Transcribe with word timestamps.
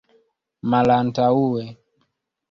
malantaŭe 0.69 1.61